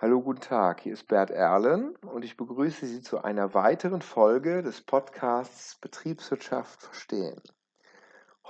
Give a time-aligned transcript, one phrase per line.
[0.00, 0.82] Hallo, guten Tag.
[0.82, 6.80] Hier ist Bert Erlen und ich begrüße Sie zu einer weiteren Folge des Podcasts Betriebswirtschaft
[6.80, 7.42] verstehen.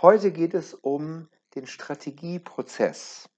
[0.02, 3.30] Heute geht es um den Strategieprozess.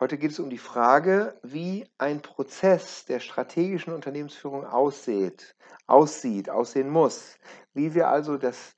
[0.00, 5.54] Heute geht es um die Frage, wie ein Prozess der strategischen Unternehmensführung aussieht,
[5.86, 7.38] aussieht, aussehen muss.
[7.72, 8.74] Wie wir also das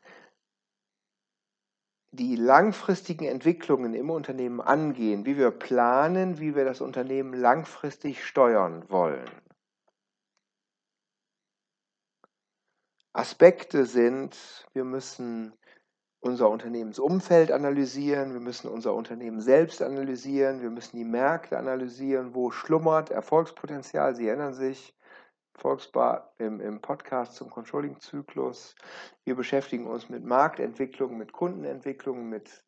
[2.17, 8.85] die langfristigen Entwicklungen im Unternehmen angehen, wie wir planen, wie wir das Unternehmen langfristig steuern
[8.89, 9.29] wollen.
[13.13, 15.53] Aspekte sind, wir müssen
[16.21, 22.51] unser Unternehmensumfeld analysieren, wir müssen unser Unternehmen selbst analysieren, wir müssen die Märkte analysieren, wo
[22.51, 24.15] schlummert Erfolgspotenzial.
[24.17, 24.95] Sie erinnern sich,
[25.57, 28.75] Volksbar im, im Podcast zum Controlling-Zyklus.
[29.25, 32.65] Wir beschäftigen uns mit Marktentwicklung, mit Kundenentwicklung, mit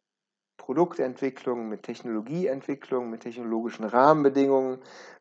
[0.57, 4.79] Produktentwicklung, mit Technologieentwicklung, mit technologischen Rahmenbedingungen.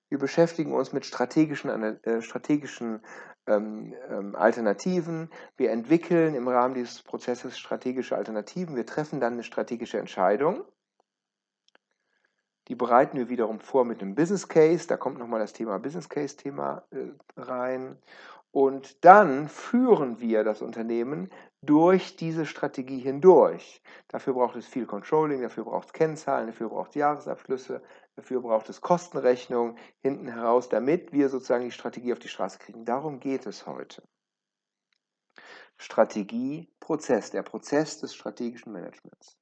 [0.09, 1.69] Wir beschäftigen uns mit strategischen,
[2.03, 3.01] äh, strategischen
[3.47, 5.29] ähm, ähm, Alternativen.
[5.57, 8.75] Wir entwickeln im Rahmen dieses Prozesses strategische Alternativen.
[8.75, 10.63] Wir treffen dann eine strategische Entscheidung.
[12.67, 14.87] Die bereiten wir wiederum vor mit einem Business Case.
[14.87, 17.97] Da kommt nochmal das Thema Business Case Thema äh, rein.
[18.51, 21.29] Und dann führen wir das Unternehmen
[21.61, 23.81] durch diese Strategie hindurch.
[24.07, 27.83] Dafür braucht es viel Controlling, dafür braucht es Kennzahlen, dafür braucht es Jahresabschlüsse,
[28.15, 32.85] dafür braucht es Kostenrechnung hinten heraus, damit wir sozusagen die Strategie auf die Straße kriegen.
[32.85, 34.01] Darum geht es heute.
[35.77, 39.37] Strategie, Prozess, der Prozess des strategischen Managements.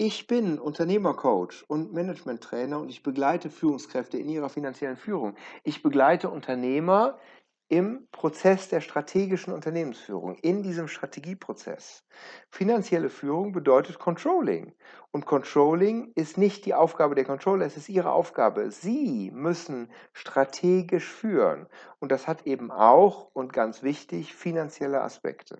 [0.00, 5.34] Ich bin Unternehmercoach und Managementtrainer und ich begleite Führungskräfte in ihrer finanziellen Führung.
[5.64, 7.18] Ich begleite Unternehmer
[7.66, 12.06] im Prozess der strategischen Unternehmensführung, in diesem Strategieprozess.
[12.48, 14.72] Finanzielle Führung bedeutet Controlling.
[15.10, 18.70] Und Controlling ist nicht die Aufgabe der Controller, es ist ihre Aufgabe.
[18.70, 21.66] Sie müssen strategisch führen.
[21.98, 25.58] Und das hat eben auch, und ganz wichtig, finanzielle Aspekte.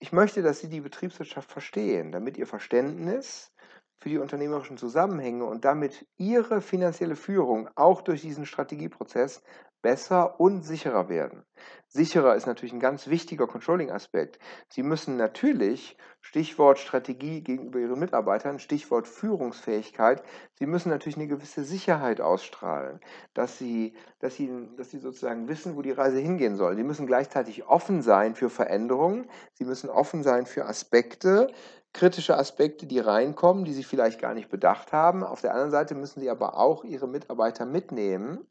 [0.00, 3.52] Ich möchte, dass Sie die Betriebswirtschaft verstehen, damit Ihr Verständnis
[4.00, 9.42] für die unternehmerischen Zusammenhänge und damit Ihre finanzielle Führung auch durch diesen Strategieprozess
[9.82, 11.44] besser und sicherer werden.
[11.90, 14.38] Sicherer ist natürlich ein ganz wichtiger Controlling-Aspekt.
[14.68, 20.22] Sie müssen natürlich, Stichwort Strategie gegenüber Ihren Mitarbeitern, Stichwort Führungsfähigkeit,
[20.54, 23.00] Sie müssen natürlich eine gewisse Sicherheit ausstrahlen,
[23.32, 26.76] dass Sie, dass Sie, dass Sie sozusagen wissen, wo die Reise hingehen soll.
[26.76, 31.50] Sie müssen gleichzeitig offen sein für Veränderungen, Sie müssen offen sein für Aspekte,
[31.94, 35.24] kritische Aspekte, die reinkommen, die Sie vielleicht gar nicht bedacht haben.
[35.24, 38.46] Auf der anderen Seite müssen Sie aber auch Ihre Mitarbeiter mitnehmen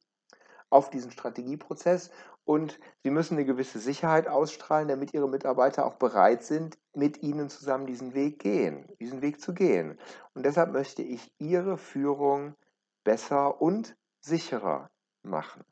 [0.69, 2.11] auf diesen Strategieprozess
[2.43, 7.49] und sie müssen eine gewisse Sicherheit ausstrahlen, damit ihre Mitarbeiter auch bereit sind, mit ihnen
[7.49, 9.99] zusammen diesen Weg gehen, diesen Weg zu gehen.
[10.33, 12.55] Und deshalb möchte ich ihre Führung
[13.03, 14.89] besser und sicherer
[15.23, 15.63] machen.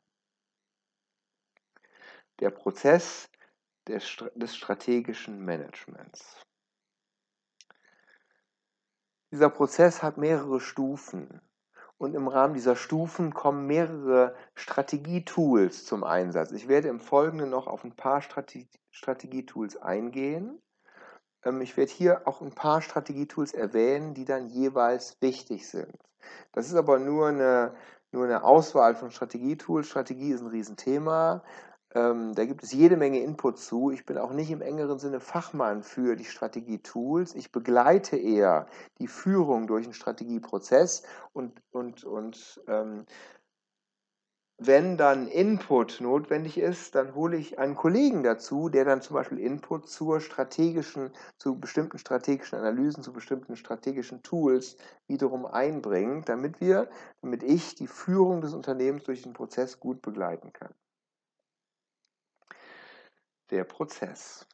[2.40, 3.30] Der Prozess
[3.86, 6.46] des, des strategischen Managements.
[9.32, 11.40] Dieser Prozess hat mehrere Stufen.
[11.98, 16.52] Und im Rahmen dieser Stufen kommen mehrere Strategietools zum Einsatz.
[16.52, 18.20] Ich werde im Folgenden noch auf ein paar
[18.90, 20.60] Strategietools eingehen.
[21.42, 25.96] Ähm, ich werde hier auch ein paar Strategietools erwähnen, die dann jeweils wichtig sind.
[26.52, 27.74] Das ist aber nur eine,
[28.10, 29.88] nur eine Auswahl von Strategietools.
[29.88, 31.42] Strategie ist ein Riesenthema.
[31.96, 33.90] Ähm, da gibt es jede Menge Input zu.
[33.90, 37.34] Ich bin auch nicht im engeren Sinne Fachmann für die Strategie-Tools.
[37.34, 38.66] Ich begleite eher
[38.98, 43.06] die Führung durch einen Strategieprozess und, und, und ähm,
[44.58, 49.38] wenn dann Input notwendig ist, dann hole ich einen Kollegen dazu, der dann zum Beispiel
[49.38, 56.90] Input zur strategischen, zu bestimmten strategischen Analysen, zu bestimmten strategischen Tools wiederum einbringt, damit wir,
[57.22, 60.74] damit ich die Führung des Unternehmens durch den Prozess gut begleiten kann
[63.50, 64.46] der Prozess.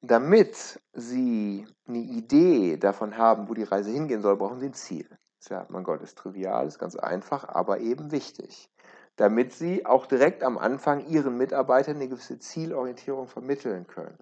[0.00, 5.08] Damit Sie eine Idee davon haben, wo die Reise hingehen soll, brauchen Sie ein Ziel.
[5.48, 8.70] Ja, mein Gott, ist trivial, ist ganz einfach, aber eben wichtig.
[9.16, 14.18] Damit Sie auch direkt am Anfang Ihren Mitarbeitern eine gewisse Zielorientierung vermitteln können.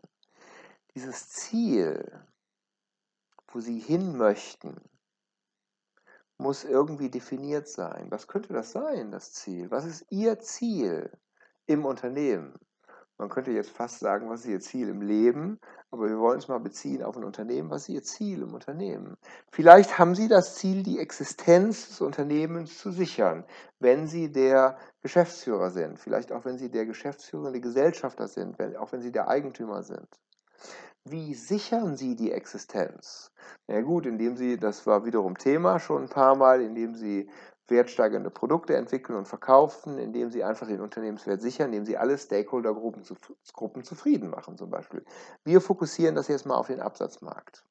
[0.94, 2.26] Dieses Ziel,
[3.49, 4.76] wo Sie hin möchten,
[6.37, 8.11] muss irgendwie definiert sein.
[8.11, 9.70] Was könnte das sein, das Ziel?
[9.70, 11.11] Was ist Ihr Ziel
[11.67, 12.58] im Unternehmen?
[13.20, 16.49] Man könnte jetzt fast sagen, was ist Ihr Ziel im Leben, aber wir wollen es
[16.49, 17.69] mal beziehen auf ein Unternehmen.
[17.69, 19.19] Was ist Ihr Ziel im Unternehmen?
[19.52, 23.44] Vielleicht haben Sie das Ziel, die Existenz des Unternehmens zu sichern,
[23.78, 25.99] wenn Sie der Geschäftsführer sind.
[25.99, 30.08] Vielleicht auch, wenn Sie der geschäftsführende Gesellschafter sind, auch wenn Sie der Eigentümer sind.
[31.05, 33.32] Wie sichern Sie die Existenz?
[33.67, 37.28] Na gut, indem Sie, das war wiederum Thema schon ein paar Mal, indem Sie
[37.70, 43.02] wertsteigernde Produkte entwickeln und verkaufen, indem sie einfach den Unternehmenswert sichern, indem sie alle Stakeholdergruppen
[43.52, 45.05] Gruppen zufrieden machen zum Beispiel.
[45.44, 47.64] Wir fokussieren das jetzt mal auf den Absatzmarkt.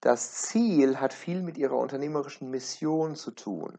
[0.00, 3.76] Das Ziel hat viel mit ihrer unternehmerischen Mission zu tun,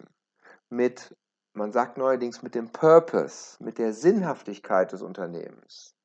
[0.69, 1.15] mit,
[1.53, 5.95] man sagt neuerdings, mit dem Purpose, mit der Sinnhaftigkeit des Unternehmens.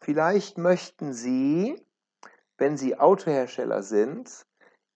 [0.00, 1.80] Vielleicht möchten Sie,
[2.58, 4.46] wenn Sie Autohersteller sind,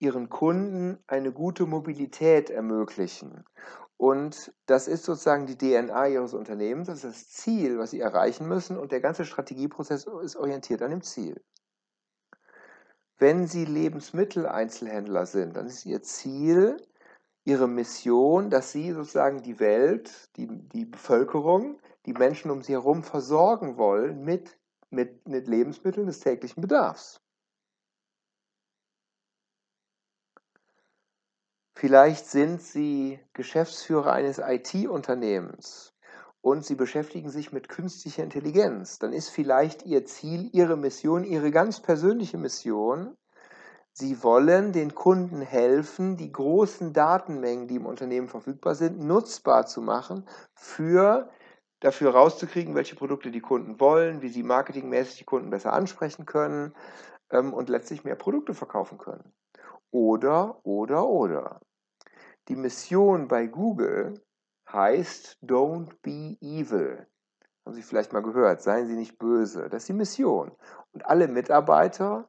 [0.04, 3.46] Ihren Kunden eine gute Mobilität ermöglichen.
[3.96, 8.46] Und das ist sozusagen die DNA Ihres Unternehmens, das ist das Ziel, was Sie erreichen
[8.46, 11.42] müssen und der ganze Strategieprozess ist orientiert an dem Ziel.
[13.18, 16.76] Wenn Sie Lebensmitteleinzelhändler sind, dann ist Ihr Ziel,
[17.46, 23.04] Ihre Mission, dass Sie sozusagen die Welt, die, die Bevölkerung, die Menschen um Sie herum
[23.04, 24.58] versorgen wollen mit,
[24.90, 27.23] mit, mit Lebensmitteln des täglichen Bedarfs.
[31.76, 35.92] Vielleicht sind Sie Geschäftsführer eines IT-Unternehmens
[36.40, 39.00] und Sie beschäftigen sich mit künstlicher Intelligenz.
[39.00, 43.16] Dann ist vielleicht Ihr Ziel, Ihre Mission, Ihre ganz persönliche Mission.
[43.92, 49.82] Sie wollen den Kunden helfen, die großen Datenmengen, die im Unternehmen verfügbar sind, nutzbar zu
[49.82, 51.28] machen, für
[51.80, 56.72] dafür rauszukriegen, welche Produkte die Kunden wollen, wie sie marketingmäßig die Kunden besser ansprechen können
[57.30, 59.32] ähm, und letztlich mehr Produkte verkaufen können.
[59.94, 61.60] Oder, oder, oder.
[62.48, 64.20] Die Mission bei Google
[64.68, 67.06] heißt Don't be evil.
[67.64, 69.68] Haben Sie vielleicht mal gehört, seien Sie nicht böse.
[69.68, 70.50] Das ist die Mission.
[70.92, 72.28] Und alle Mitarbeiter,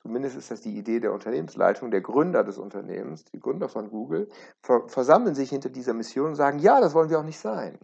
[0.00, 4.30] zumindest ist das die Idee der Unternehmensleitung, der Gründer des Unternehmens, die Gründer von Google,
[4.62, 7.78] versammeln sich hinter dieser Mission und sagen, ja, das wollen wir auch nicht sein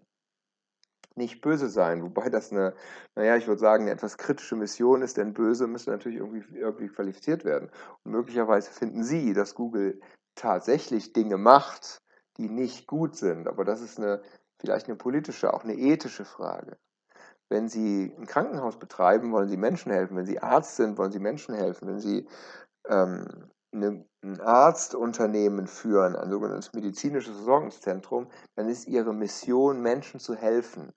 [1.17, 2.75] nicht böse sein, wobei das eine,
[3.15, 6.89] naja, ich würde sagen, eine etwas kritische Mission ist, denn böse müssen natürlich irgendwie, irgendwie
[6.89, 7.71] qualifiziert werden.
[8.05, 10.01] Und möglicherweise finden Sie, dass Google
[10.35, 12.01] tatsächlich Dinge macht,
[12.37, 13.49] die nicht gut sind.
[13.49, 14.23] Aber das ist eine,
[14.61, 16.79] vielleicht eine politische, auch eine ethische Frage.
[17.49, 20.17] Wenn Sie ein Krankenhaus betreiben, wollen Sie Menschen helfen.
[20.17, 21.89] Wenn Sie Arzt sind, wollen Sie Menschen helfen.
[21.89, 22.29] Wenn Sie
[22.89, 23.27] ähm,
[23.73, 30.93] eine, ein Arztunternehmen führen, ein sogenanntes medizinisches Versorgungszentrum, dann ist Ihre Mission, Menschen zu helfen.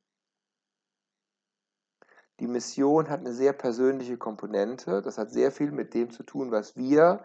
[2.39, 5.01] Die Mission hat eine sehr persönliche Komponente.
[5.01, 7.23] Das hat sehr viel mit dem zu tun, was wir,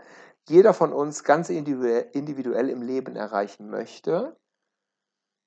[0.48, 4.36] jeder von uns ganz individuell im Leben erreichen möchte.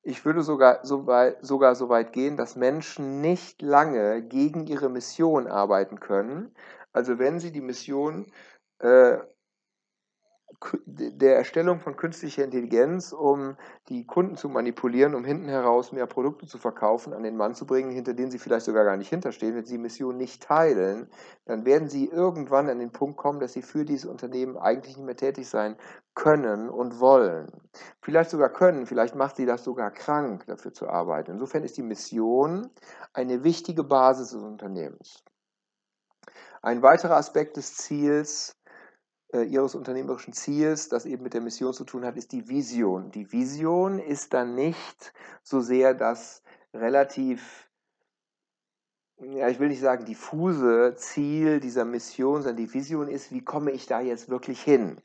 [0.03, 4.89] Ich würde sogar so, weit, sogar so weit gehen, dass Menschen nicht lange gegen ihre
[4.89, 6.55] Mission arbeiten können.
[6.91, 8.31] Also wenn sie die Mission
[8.79, 9.19] äh,
[10.85, 13.55] der Erstellung von künstlicher Intelligenz, um
[13.89, 17.65] die Kunden zu manipulieren, um hinten heraus mehr Produkte zu verkaufen, an den Mann zu
[17.65, 19.55] bringen, hinter denen sie vielleicht sogar gar nicht hinterstehen.
[19.55, 21.09] Wenn sie die Mission nicht teilen,
[21.45, 25.05] dann werden sie irgendwann an den Punkt kommen, dass sie für dieses Unternehmen eigentlich nicht
[25.05, 25.77] mehr tätig sein
[26.13, 27.51] können und wollen.
[28.01, 31.31] Vielleicht sogar können, vielleicht macht sie das sogar krank, dafür zu arbeiten.
[31.31, 32.69] Insofern ist die Mission
[33.13, 35.23] eine wichtige Basis des Unternehmens.
[36.61, 38.60] Ein weiterer Aspekt des Ziels
[39.33, 43.11] ihres unternehmerischen Ziels, das eben mit der Mission zu tun hat, ist die Vision.
[43.11, 45.13] Die Vision ist dann nicht
[45.43, 46.43] so sehr das
[46.73, 47.69] relativ,
[49.21, 53.71] ja, ich will nicht sagen diffuse Ziel dieser Mission, sondern die Vision ist, wie komme
[53.71, 55.01] ich da jetzt wirklich hin?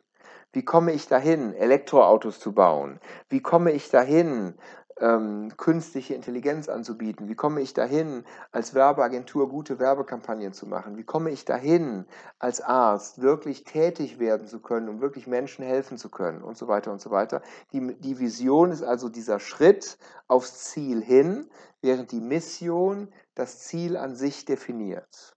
[0.52, 2.98] Wie komme ich dahin, Elektroautos zu bauen?
[3.28, 4.54] Wie komme ich dahin,
[5.00, 7.28] ähm, künstliche Intelligenz anzubieten?
[7.28, 10.96] Wie komme ich dahin, als Werbeagentur gute Werbekampagnen zu machen?
[10.96, 12.06] Wie komme ich dahin,
[12.38, 16.68] als Arzt wirklich tätig werden zu können, um wirklich Menschen helfen zu können und so
[16.68, 17.42] weiter und so weiter?
[17.72, 19.98] Die, die Vision ist also dieser Schritt
[20.28, 21.48] aufs Ziel hin,
[21.82, 25.36] während die Mission das Ziel an sich definiert.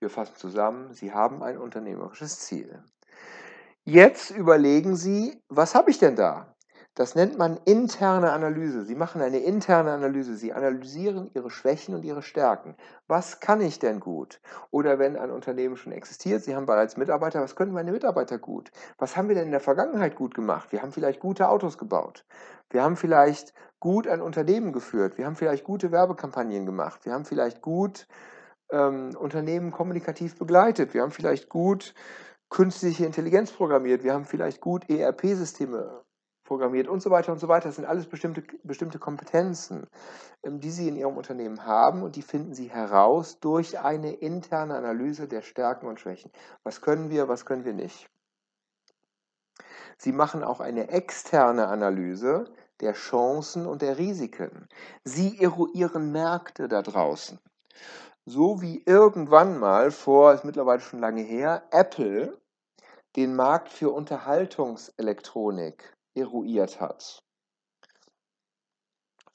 [0.00, 2.82] Wir fassen zusammen, Sie haben ein unternehmerisches Ziel.
[3.84, 6.54] Jetzt überlegen Sie, was habe ich denn da?
[6.98, 8.82] Das nennt man interne Analyse.
[8.82, 10.34] Sie machen eine interne Analyse.
[10.34, 12.74] Sie analysieren Ihre Schwächen und Ihre Stärken.
[13.06, 14.40] Was kann ich denn gut?
[14.72, 18.72] Oder wenn ein Unternehmen schon existiert, Sie haben bereits Mitarbeiter, was können meine Mitarbeiter gut?
[18.98, 20.72] Was haben wir denn in der Vergangenheit gut gemacht?
[20.72, 22.24] Wir haben vielleicht gute Autos gebaut.
[22.68, 25.18] Wir haben vielleicht gut ein Unternehmen geführt.
[25.18, 27.04] Wir haben vielleicht gute Werbekampagnen gemacht.
[27.04, 28.08] Wir haben vielleicht gut
[28.72, 30.94] ähm, Unternehmen kommunikativ begleitet.
[30.94, 31.94] Wir haben vielleicht gut
[32.50, 34.02] künstliche Intelligenz programmiert.
[34.02, 36.02] Wir haben vielleicht gut ERP-Systeme
[36.48, 37.68] programmiert und so weiter und so weiter.
[37.68, 39.86] Das sind alles bestimmte, bestimmte Kompetenzen,
[40.42, 44.74] ähm, die Sie in Ihrem Unternehmen haben und die finden Sie heraus durch eine interne
[44.74, 46.32] Analyse der Stärken und Schwächen.
[46.64, 48.10] Was können wir, was können wir nicht?
[49.98, 52.44] Sie machen auch eine externe Analyse
[52.80, 54.68] der Chancen und der Risiken.
[55.04, 57.38] Sie eruieren Märkte da draußen.
[58.24, 62.38] So wie irgendwann mal vor, ist mittlerweile schon lange her, Apple
[63.16, 67.22] den Markt für Unterhaltungselektronik eruiert hat.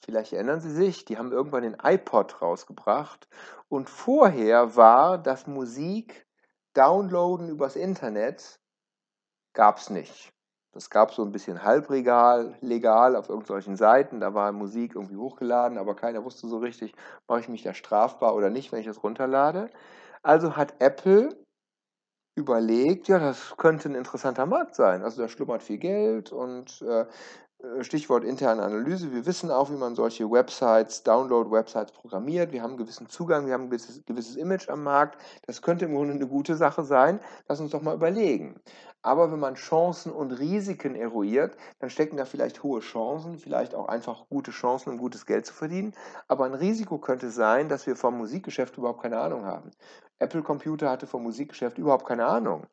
[0.04, 3.26] Vielleicht erinnern Sie sich, die haben irgendwann den iPod rausgebracht
[3.68, 6.26] und vorher war das Musik
[6.74, 8.60] downloaden übers Internet
[9.54, 10.34] gab es nicht.
[10.72, 14.18] Das gab so ein bisschen halbregal, legal auf irgendwelchen Seiten.
[14.18, 16.94] Da war Musik irgendwie hochgeladen, aber keiner wusste so richtig,
[17.28, 19.70] mache ich mich da strafbar oder nicht, wenn ich das runterlade.
[20.22, 21.36] Also hat Apple
[22.36, 25.02] überlegt, ja, das könnte ein interessanter Markt sein.
[25.02, 27.06] Also da schlummert viel Geld und äh,
[27.80, 29.12] Stichwort interne Analyse.
[29.12, 32.52] Wir wissen auch, wie man solche Websites, Download-Websites programmiert.
[32.52, 35.20] Wir haben einen gewissen Zugang, wir haben ein gewisses, gewisses, Image am Markt.
[35.46, 37.20] Das könnte im Grunde eine gute Sache sein.
[37.48, 38.60] Lass uns doch mal überlegen.
[39.02, 43.88] Aber wenn man Chancen und Risiken eruiert, dann stecken da vielleicht hohe Chancen, vielleicht auch
[43.88, 45.94] einfach gute Chancen, um gutes Geld zu verdienen.
[46.28, 49.70] Aber ein Risiko könnte sein, dass wir vom Musikgeschäft überhaupt keine Ahnung haben.
[50.18, 52.66] Apple Computer hatte vom Musikgeschäft überhaupt keine Ahnung.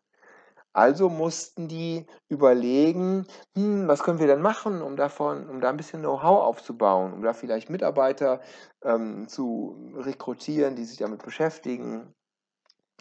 [0.74, 3.26] Also mussten die überlegen,
[3.56, 7.22] hm, was können wir denn machen, um davon, um da ein bisschen Know-how aufzubauen, um
[7.22, 8.40] da vielleicht Mitarbeiter
[8.84, 12.14] ähm, zu rekrutieren, die sich damit beschäftigen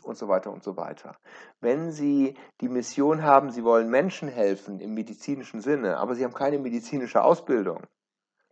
[0.02, 1.16] und so weiter und so weiter.
[1.60, 6.34] Wenn Sie die Mission haben, Sie wollen Menschen helfen im medizinischen Sinne, aber Sie haben
[6.34, 7.86] keine medizinische Ausbildung,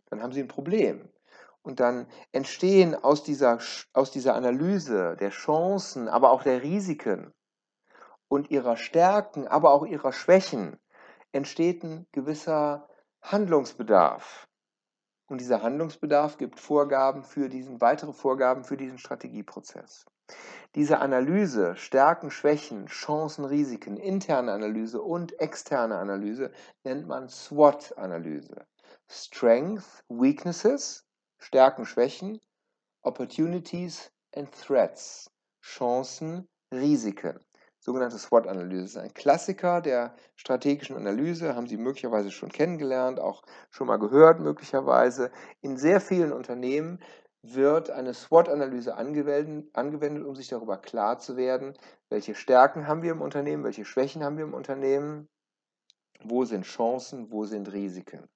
[0.09, 1.09] dann haben Sie ein Problem.
[1.61, 3.59] Und dann entstehen aus dieser,
[3.91, 7.33] aus dieser Analyse der Chancen, aber auch der Risiken,
[8.29, 10.79] und ihrer Stärken, aber auch ihrer Schwächen
[11.31, 12.87] entsteht ein gewisser
[13.21, 14.47] Handlungsbedarf.
[15.27, 20.05] Und dieser Handlungsbedarf gibt Vorgaben für diesen, weitere Vorgaben für diesen Strategieprozess.
[20.75, 26.51] Diese Analyse, Stärken, Schwächen, Chancen, Risiken, interne Analyse und externe Analyse
[26.83, 28.65] nennt man SWOT-Analyse.
[29.07, 31.05] Strength, Weaknesses,
[31.39, 32.39] Stärken, Schwächen,
[33.01, 35.31] Opportunities and Threats,
[35.61, 37.39] Chancen, Risiken
[37.89, 38.83] sogenannte SWOT-Analyse.
[38.83, 43.41] Ist ein Klassiker der strategischen Analyse, haben Sie möglicherweise schon kennengelernt, auch
[43.71, 45.31] schon mal gehört möglicherweise.
[45.61, 46.99] In sehr vielen Unternehmen
[47.41, 51.75] wird eine SWOT-Analyse angewendet, angewendet, um sich darüber klar zu werden,
[52.09, 55.27] welche Stärken haben wir im Unternehmen, welche Schwächen haben wir im Unternehmen,
[56.23, 58.29] wo sind Chancen, wo sind Risiken.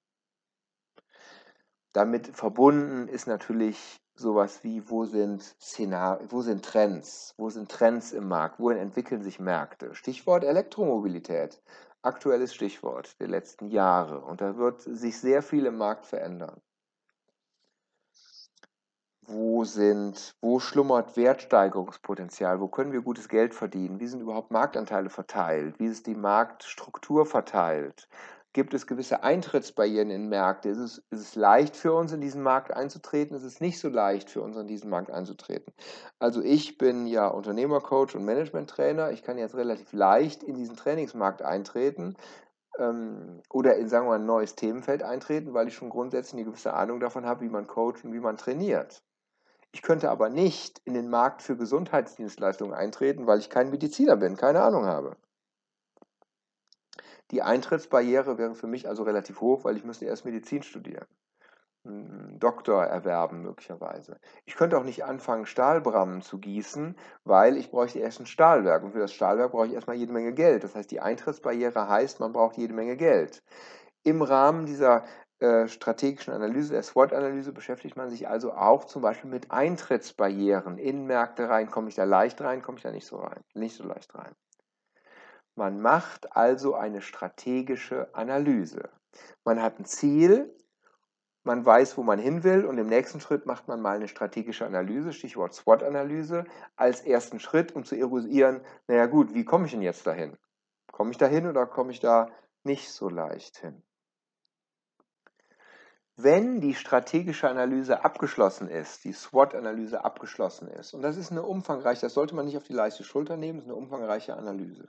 [1.92, 8.12] Damit verbunden ist natürlich sowas wie, wo sind Szenar wo sind Trends, wo sind Trends
[8.12, 9.94] im Markt, wohin entwickeln sich Märkte.
[9.94, 11.62] Stichwort Elektromobilität,
[12.02, 14.20] aktuelles Stichwort der letzten Jahre.
[14.20, 16.60] Und da wird sich sehr viel im Markt verändern.
[19.26, 22.60] Wo sind, wo schlummert Wertsteigerungspotenzial?
[22.60, 23.98] Wo können wir gutes Geld verdienen?
[23.98, 25.78] Wie sind überhaupt Marktanteile verteilt?
[25.78, 28.06] Wie ist die Marktstruktur verteilt?
[28.54, 30.68] Gibt es gewisse Eintrittsbarrieren in Märkte?
[30.68, 33.36] Ist es, ist es leicht für uns, in diesen Markt einzutreten?
[33.36, 35.74] Ist es nicht so leicht für uns, in diesen Markt einzutreten?
[36.20, 39.10] Also ich bin ja Unternehmercoach und Managementtrainer.
[39.10, 42.14] Ich kann jetzt relativ leicht in diesen Trainingsmarkt eintreten
[42.78, 46.44] ähm, oder in, sagen wir mal, ein neues Themenfeld eintreten, weil ich schon grundsätzlich eine
[46.44, 49.02] gewisse Ahnung davon habe, wie man coacht und wie man trainiert.
[49.72, 54.36] Ich könnte aber nicht in den Markt für Gesundheitsdienstleistungen eintreten, weil ich kein Mediziner bin,
[54.36, 55.16] keine Ahnung habe.
[57.30, 61.06] Die Eintrittsbarriere wäre für mich also relativ hoch, weil ich müsste erst Medizin studieren.
[61.86, 64.18] Einen Doktor erwerben möglicherweise.
[64.46, 68.82] Ich könnte auch nicht anfangen, Stahlbrammen zu gießen, weil ich bräuchte erst ein Stahlwerk.
[68.82, 70.64] Und für das Stahlwerk brauche ich erstmal jede Menge Geld.
[70.64, 73.42] Das heißt, die Eintrittsbarriere heißt, man braucht jede Menge Geld.
[74.02, 75.04] Im Rahmen dieser
[75.40, 81.04] äh, strategischen Analyse, der SWOT-Analyse, beschäftigt man sich also auch zum Beispiel mit Eintrittsbarrieren in
[81.04, 81.70] Märkte rein.
[81.70, 84.34] Komme ich da leicht rein, komme ich da nicht so rein, nicht so leicht rein.
[85.56, 88.90] Man macht also eine strategische Analyse.
[89.44, 90.52] Man hat ein Ziel,
[91.44, 94.66] man weiß, wo man hin will und im nächsten Schritt macht man mal eine strategische
[94.66, 96.44] Analyse, Stichwort SWOT-Analyse,
[96.74, 100.36] als ersten Schritt, um zu eruieren, naja gut, wie komme ich denn jetzt dahin?
[100.90, 102.30] Komme ich dahin oder komme ich da
[102.64, 103.82] nicht so leicht hin?
[106.16, 112.00] Wenn die strategische Analyse abgeschlossen ist, die SWOT-Analyse abgeschlossen ist, und das ist eine umfangreiche,
[112.00, 114.88] das sollte man nicht auf die leichte Schulter nehmen, das ist eine umfangreiche Analyse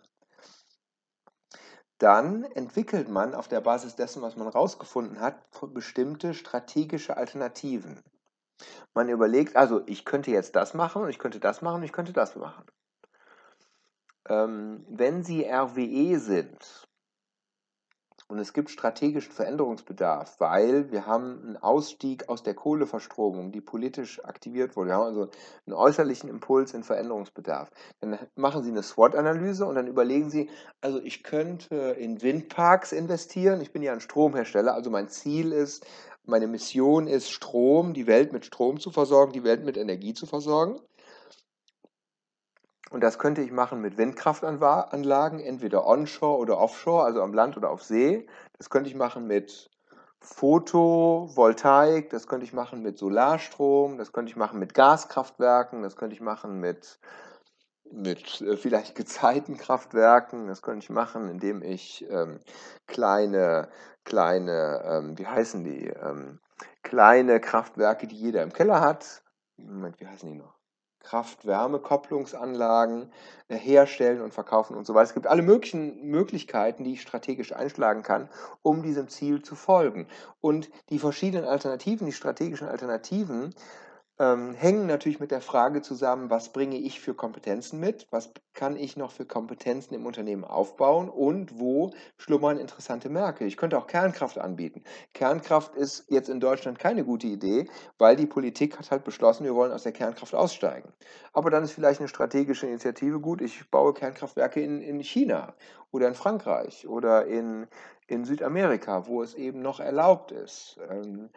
[1.98, 5.38] dann entwickelt man auf der Basis dessen, was man herausgefunden hat,
[5.74, 8.04] bestimmte strategische Alternativen.
[8.94, 11.92] Man überlegt, also ich könnte jetzt das machen und ich könnte das machen und ich
[11.92, 12.66] könnte das machen.
[14.28, 16.88] Ähm, wenn Sie RWE sind,
[18.28, 24.24] und es gibt strategischen Veränderungsbedarf, weil wir haben einen Ausstieg aus der Kohleverstromung, die politisch
[24.26, 24.90] aktiviert wurde.
[24.90, 25.30] Wir haben also
[25.68, 27.70] einen äußerlichen Impuls in Veränderungsbedarf.
[28.02, 30.50] Dann machen Sie eine SWOT-Analyse und dann überlegen Sie,
[30.82, 33.62] also ich könnte in Windparks investieren.
[33.62, 35.86] Ich bin ja ein Stromhersteller, also mein Ziel ist,
[36.26, 40.26] meine Mission ist, Strom, die Welt mit Strom zu versorgen, die Welt mit Energie zu
[40.26, 40.80] versorgen.
[42.96, 47.70] Und das könnte ich machen mit Windkraftanlagen, entweder onshore oder offshore, also am Land oder
[47.70, 48.26] auf See.
[48.58, 49.70] Das könnte ich machen mit
[50.22, 56.16] Photovoltaik, das könnte ich machen mit Solarstrom, das könnte ich machen mit Gaskraftwerken, das könnte
[56.16, 57.02] ich machen mit,
[57.92, 62.40] mit äh, vielleicht Gezeitenkraftwerken, das könnte ich machen, indem ich ähm,
[62.88, 63.68] kleine,
[64.06, 66.40] kleine, ähm, wie heißen die, ähm,
[66.82, 69.22] kleine Kraftwerke, die jeder im Keller hat,
[69.58, 70.55] Moment, wie heißen die noch?
[71.06, 73.12] Kraft-Wärme-Kopplungsanlagen
[73.48, 75.06] äh, herstellen und verkaufen und so weiter.
[75.06, 78.28] Es gibt alle möglichen Möglichkeiten, die ich strategisch einschlagen kann,
[78.62, 80.08] um diesem Ziel zu folgen.
[80.42, 83.56] Und die verschiedenen Alternativen, die strategischen Alternativen,
[84.18, 88.78] ähm, hängen natürlich mit der Frage zusammen, was bringe ich für Kompetenzen mit, was kann
[88.78, 93.44] ich noch für Kompetenzen im Unternehmen aufbauen und wo schlummern interessante Märkte.
[93.44, 94.84] Ich könnte auch Kernkraft anbieten.
[95.14, 97.68] Kernkraft ist jetzt in Deutschland keine gute Idee,
[97.98, 100.94] weil die Politik hat halt beschlossen, wir wollen aus der Kernkraft aussteigen.
[101.34, 105.54] Aber dann ist vielleicht eine strategische Initiative gut, ich baue Kernkraftwerke in, in China
[105.92, 107.68] oder in Frankreich oder in,
[108.08, 110.78] in Südamerika, wo es eben noch erlaubt ist.
[110.90, 111.30] Ähm,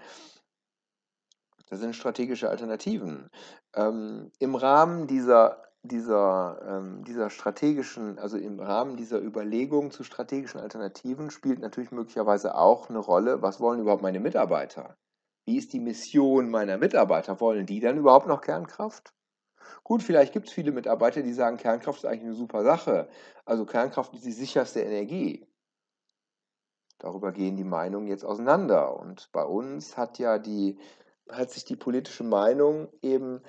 [1.70, 3.30] das sind strategische Alternativen.
[3.74, 10.60] Ähm, Im Rahmen dieser, dieser, ähm, dieser strategischen, also im Rahmen dieser Überlegung zu strategischen
[10.60, 14.96] Alternativen spielt natürlich möglicherweise auch eine Rolle, was wollen überhaupt meine Mitarbeiter?
[15.46, 17.40] Wie ist die Mission meiner Mitarbeiter?
[17.40, 19.14] Wollen die dann überhaupt noch Kernkraft?
[19.82, 23.08] Gut, vielleicht gibt es viele Mitarbeiter, die sagen, Kernkraft ist eigentlich eine super Sache.
[23.44, 25.46] Also Kernkraft ist die sicherste Energie.
[26.98, 28.98] Darüber gehen die Meinungen jetzt auseinander.
[28.98, 30.78] Und bei uns hat ja die
[31.30, 33.40] hat sich die politische Meinung eben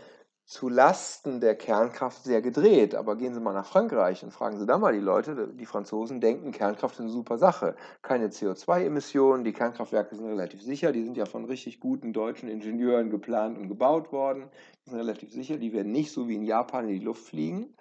[0.50, 2.96] zu Lasten der Kernkraft sehr gedreht.
[2.96, 5.54] Aber gehen Sie mal nach Frankreich und fragen Sie da mal die Leute.
[5.54, 7.76] Die Franzosen denken, Kernkraft ist eine super Sache.
[8.02, 10.92] Keine CO2-Emissionen, die Kernkraftwerke sind relativ sicher.
[10.92, 14.50] Die sind ja von richtig guten deutschen Ingenieuren geplant und gebaut worden.
[14.86, 15.58] Die sind relativ sicher.
[15.58, 17.76] Die werden nicht so wie in Japan in die Luft fliegen.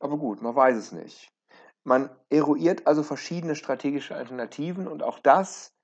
[0.00, 1.30] Aber gut, man weiß es nicht.
[1.84, 5.76] Man eruiert also verschiedene strategische Alternativen und auch das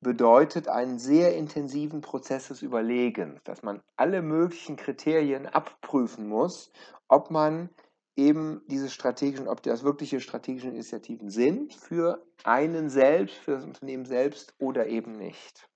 [0.00, 6.72] bedeutet einen sehr intensiven Prozess des Überlegens, dass man alle möglichen Kriterien abprüfen muss,
[7.08, 7.70] ob man
[8.16, 14.04] eben diese strategischen, ob das wirkliche strategische Initiativen sind für einen selbst, für das Unternehmen
[14.04, 15.68] selbst oder eben nicht.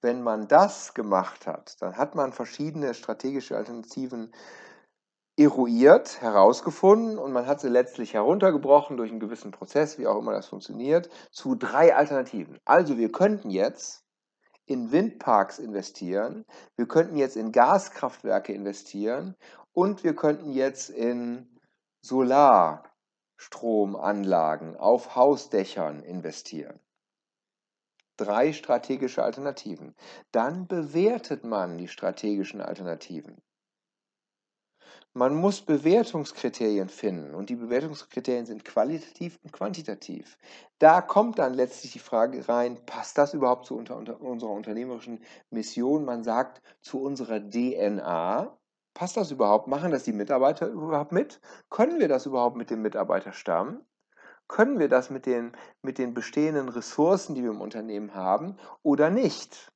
[0.00, 4.32] Wenn man das gemacht hat, dann hat man verschiedene strategische Alternativen
[5.38, 10.32] eruiert, herausgefunden und man hat sie letztlich heruntergebrochen durch einen gewissen Prozess, wie auch immer
[10.32, 12.58] das funktioniert, zu drei Alternativen.
[12.64, 14.04] Also wir könnten jetzt
[14.66, 19.36] in Windparks investieren, wir könnten jetzt in Gaskraftwerke investieren
[19.72, 21.60] und wir könnten jetzt in
[22.00, 26.80] Solarstromanlagen auf Hausdächern investieren.
[28.16, 29.94] Drei strategische Alternativen.
[30.32, 33.40] Dann bewertet man die strategischen Alternativen.
[35.14, 40.38] Man muss Bewertungskriterien finden und die Bewertungskriterien sind qualitativ und quantitativ.
[40.78, 45.24] Da kommt dann letztlich die Frage rein, passt das überhaupt zu unter, unter unserer unternehmerischen
[45.50, 46.04] Mission?
[46.04, 48.56] Man sagt zu unserer DNA,
[48.94, 49.66] passt das überhaupt?
[49.66, 51.40] Machen das die Mitarbeiter überhaupt mit?
[51.70, 53.84] Können wir das überhaupt mit dem Mitarbeiterstamm?
[54.46, 59.10] Können wir das mit den, mit den bestehenden Ressourcen, die wir im Unternehmen haben oder
[59.10, 59.72] nicht?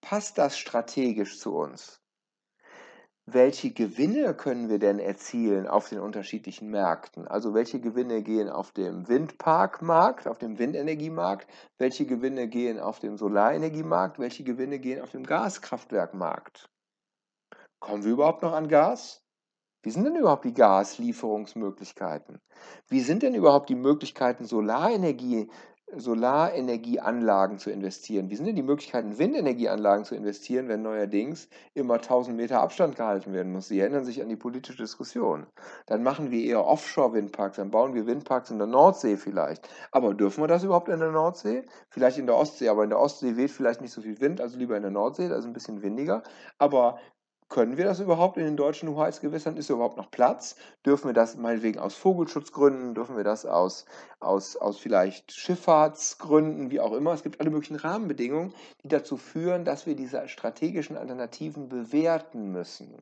[0.00, 2.00] Passt das strategisch zu uns?
[3.26, 7.26] Welche Gewinne können wir denn erzielen auf den unterschiedlichen Märkten?
[7.26, 13.16] Also welche Gewinne gehen auf dem Windparkmarkt, auf dem Windenergiemarkt, welche Gewinne gehen auf dem
[13.16, 16.70] Solarenergiemarkt, welche Gewinne gehen auf dem Gaskraftwerkmarkt?
[17.80, 19.24] Kommen wir überhaupt noch an Gas?
[19.82, 22.40] Wie sind denn überhaupt die Gaslieferungsmöglichkeiten?
[22.88, 25.50] Wie sind denn überhaupt die Möglichkeiten, Solarenergie
[25.94, 28.28] Solarenergieanlagen zu investieren?
[28.28, 33.32] Wie sind denn die Möglichkeiten, Windenergieanlagen zu investieren, wenn neuerdings immer 1000 Meter Abstand gehalten
[33.32, 33.68] werden muss?
[33.68, 35.46] Sie erinnern sich an die politische Diskussion.
[35.86, 39.68] Dann machen wir eher Offshore-Windparks, dann bauen wir Windparks in der Nordsee vielleicht.
[39.92, 41.64] Aber dürfen wir das überhaupt in der Nordsee?
[41.88, 44.58] Vielleicht in der Ostsee, aber in der Ostsee weht vielleicht nicht so viel Wind, also
[44.58, 46.24] lieber in der Nordsee, da ist ein bisschen windiger.
[46.58, 46.98] Aber
[47.48, 49.56] können wir das überhaupt in den deutschen Hoheitsgewässern?
[49.56, 50.56] Ist überhaupt noch Platz?
[50.84, 52.94] Dürfen wir das meinetwegen aus Vogelschutzgründen?
[52.94, 53.84] Dürfen wir das aus,
[54.18, 56.70] aus, aus vielleicht Schifffahrtsgründen?
[56.70, 57.12] Wie auch immer.
[57.12, 62.96] Es gibt alle möglichen Rahmenbedingungen, die dazu führen, dass wir diese strategischen Alternativen bewerten müssen.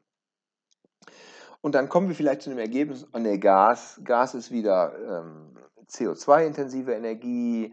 [1.63, 5.57] Und dann kommen wir vielleicht zu dem Ergebnis, oh ne, Gas, Gas ist wieder ähm,
[5.89, 7.73] CO2-intensive Energie,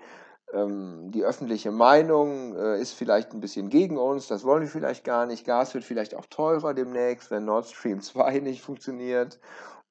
[0.53, 5.25] die öffentliche Meinung äh, ist vielleicht ein bisschen gegen uns, das wollen wir vielleicht gar
[5.25, 5.45] nicht.
[5.45, 9.39] Gas wird vielleicht auch teurer demnächst, wenn Nord Stream 2 nicht funktioniert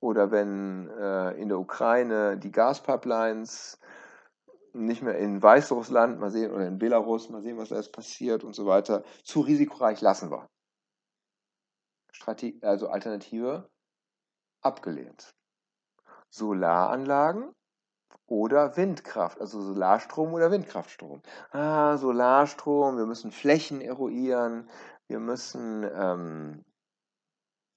[0.00, 3.78] oder wenn äh, in der Ukraine die Gaspipelines
[4.72, 8.44] nicht mehr in Weißrussland, mal sehen, oder in Belarus, mal sehen, was da jetzt passiert
[8.44, 10.48] und so weiter, zu risikoreich lassen wir.
[12.12, 13.68] Strategie, also Alternative
[14.62, 15.34] abgelehnt.
[16.28, 17.52] Solaranlagen
[18.26, 21.22] oder Windkraft, also Solarstrom oder Windkraftstrom.
[21.50, 24.68] Ah, Solarstrom, wir müssen Flächen eruieren,
[25.08, 26.64] wir müssen ähm,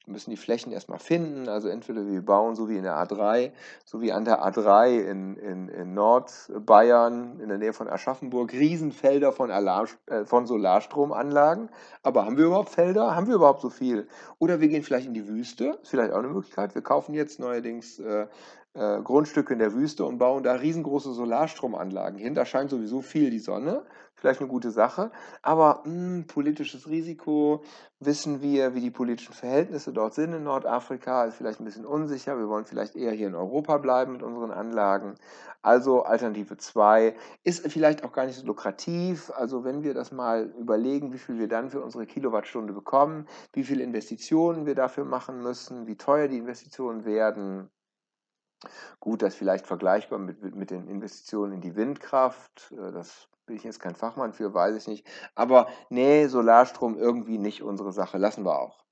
[0.06, 1.48] müssen die Flächen erstmal finden.
[1.48, 3.52] Also entweder wir bauen so wie in der A3,
[3.86, 9.32] so wie an der A3 in, in, in Nordbayern in der Nähe von Aschaffenburg, Riesenfelder
[9.32, 11.70] von, Alarm, äh, von Solarstromanlagen.
[12.02, 13.16] Aber haben wir überhaupt Felder?
[13.16, 14.08] Haben wir überhaupt so viel?
[14.40, 16.76] Oder wir gehen vielleicht in die Wüste, ist vielleicht auch eine Möglichkeit.
[16.76, 18.28] Wir kaufen jetzt neuerdings äh,
[18.74, 22.34] äh, Grundstücke in der Wüste und bauen da riesengroße Solarstromanlagen hin.
[22.36, 23.86] Da scheint sowieso viel die Sonne.
[24.16, 25.12] Vielleicht eine gute Sache.
[25.42, 27.64] Aber mh, hm, politisches Risiko,
[28.00, 32.38] wissen wir, wie die politischen Verhältnisse dort sind in Nordafrika, ist vielleicht ein bisschen unsicher.
[32.38, 35.16] Wir wollen vielleicht eher hier in Europa bleiben mit unseren Anlagen.
[35.62, 39.32] Also Alternative 2 ist vielleicht auch gar nicht so lukrativ.
[39.36, 43.64] Also wenn wir das mal überlegen, wie viel wir dann für unsere Kilowattstunde bekommen, wie
[43.64, 47.70] viele Investitionen wir dafür machen müssen, wie teuer die Investitionen werden,
[49.00, 52.72] Gut, das ist vielleicht vergleichbar mit, mit den Investitionen in die Windkraft.
[52.72, 55.08] Äh, das bin ich jetzt kein Fachmann für, weiß ich nicht.
[55.36, 58.18] Aber nee, Solarstrom irgendwie nicht unsere Sache.
[58.18, 58.84] Lassen wir auch.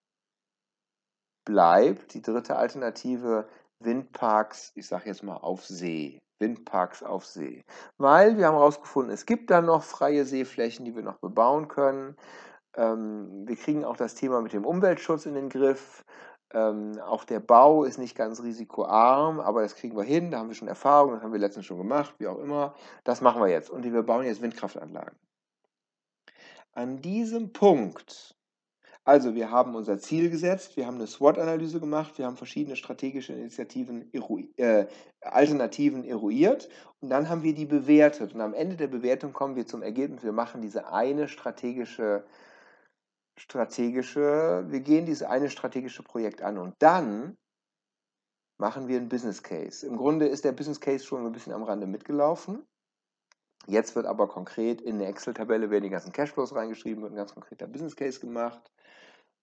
[1.45, 3.47] Bleibt die dritte Alternative
[3.79, 6.19] Windparks, ich sage jetzt mal auf See.
[6.39, 7.63] Windparks auf See.
[7.97, 12.15] Weil wir haben herausgefunden, es gibt da noch freie Seeflächen, die wir noch bebauen können.
[12.75, 16.03] Ähm, wir kriegen auch das Thema mit dem Umweltschutz in den Griff.
[16.53, 20.31] Ähm, auch der Bau ist nicht ganz risikoarm, aber das kriegen wir hin.
[20.31, 22.75] Da haben wir schon Erfahrung, das haben wir letztens schon gemacht, wie auch immer.
[23.03, 23.69] Das machen wir jetzt.
[23.69, 25.17] Und wir bauen jetzt Windkraftanlagen.
[26.73, 28.35] An diesem Punkt,
[29.03, 33.33] also wir haben unser Ziel gesetzt, wir haben eine SWOT-Analyse gemacht, wir haben verschiedene strategische
[33.33, 34.11] Initiativen,
[34.57, 34.85] äh,
[35.21, 36.69] Alternativen eruiert
[37.01, 38.33] und dann haben wir die bewertet.
[38.33, 42.23] Und am Ende der Bewertung kommen wir zum Ergebnis, wir machen diese eine strategische
[43.37, 47.37] strategische, wir gehen dieses eine strategische Projekt an und dann
[48.57, 49.85] machen wir einen Business Case.
[49.85, 52.65] Im Grunde ist der Business Case schon ein bisschen am Rande mitgelaufen.
[53.67, 57.33] Jetzt wird aber konkret in eine Excel-Tabelle werden die ganzen Cashflows reingeschrieben, wird ein ganz
[57.33, 58.71] konkreter Business Case gemacht.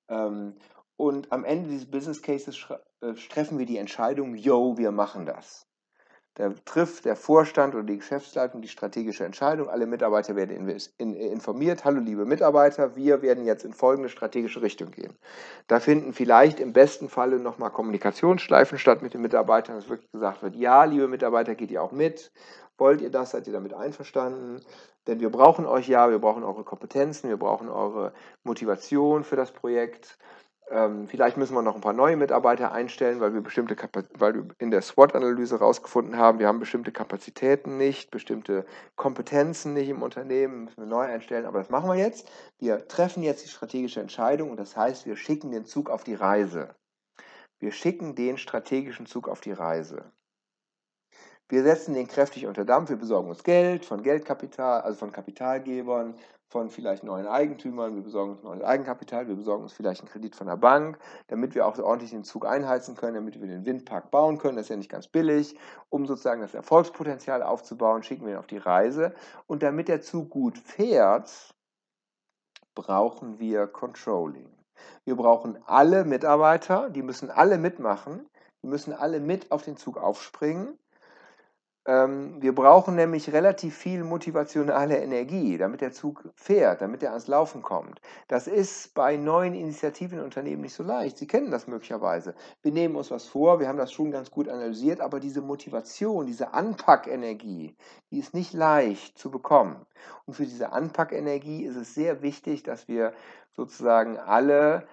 [0.08, 0.56] Ähm,
[0.96, 2.56] und am Ende dieses Business Cases
[3.00, 5.67] äh, treffen wir die Entscheidung, yo, wir machen das.
[6.38, 9.68] Da trifft der Vorstand oder die Geschäftsleitung die strategische Entscheidung.
[9.68, 11.84] Alle Mitarbeiter werden informiert.
[11.84, 15.12] Hallo liebe Mitarbeiter, wir werden jetzt in folgende strategische Richtung gehen.
[15.66, 20.44] Da finden vielleicht im besten Falle nochmal Kommunikationsschleifen statt mit den Mitarbeitern, dass wirklich gesagt
[20.44, 22.30] wird, ja, liebe Mitarbeiter, geht ihr auch mit?
[22.76, 23.32] Wollt ihr das?
[23.32, 24.60] Seid ihr damit einverstanden?
[25.08, 28.12] Denn wir brauchen euch ja, wir brauchen eure Kompetenzen, wir brauchen eure
[28.44, 30.16] Motivation für das Projekt.
[30.70, 33.76] Ähm, vielleicht müssen wir noch ein paar neue Mitarbeiter einstellen, weil wir bestimmte
[34.14, 39.88] weil wir in der SWOT-Analyse herausgefunden haben, wir haben bestimmte Kapazitäten nicht, bestimmte Kompetenzen nicht
[39.88, 41.46] im Unternehmen, müssen wir neu einstellen.
[41.46, 42.30] Aber das machen wir jetzt.
[42.58, 46.14] Wir treffen jetzt die strategische Entscheidung und das heißt, wir schicken den Zug auf die
[46.14, 46.74] Reise.
[47.58, 50.12] Wir schicken den strategischen Zug auf die Reise.
[51.48, 56.14] Wir setzen den kräftig unter Dampf, wir besorgen uns Geld von Geldkapital, also von Kapitalgebern,
[56.48, 60.34] von vielleicht neuen Eigentümern, wir besorgen uns neues Eigenkapital, wir besorgen uns vielleicht einen Kredit
[60.34, 64.10] von der Bank, damit wir auch ordentlich den Zug einheizen können, damit wir den Windpark
[64.10, 64.56] bauen können.
[64.56, 65.56] Das ist ja nicht ganz billig.
[65.90, 69.14] Um sozusagen das Erfolgspotenzial aufzubauen, schicken wir ihn auf die Reise.
[69.46, 71.54] Und damit der Zug gut fährt,
[72.74, 74.48] brauchen wir Controlling.
[75.04, 78.26] Wir brauchen alle Mitarbeiter, die müssen alle mitmachen,
[78.62, 80.78] die müssen alle mit auf den Zug aufspringen
[81.88, 87.62] wir brauchen nämlich relativ viel motivationale Energie, damit der Zug fährt, damit er ans Laufen
[87.62, 88.02] kommt.
[88.26, 91.16] Das ist bei neuen Initiativen in Unternehmen nicht so leicht.
[91.16, 92.34] Sie kennen das möglicherweise.
[92.60, 96.26] Wir nehmen uns was vor, wir haben das schon ganz gut analysiert, aber diese Motivation,
[96.26, 97.74] diese Anpackenergie,
[98.10, 99.86] die ist nicht leicht zu bekommen.
[100.26, 103.14] Und für diese Anpackenergie ist es sehr wichtig, dass wir
[103.56, 104.86] sozusagen alle,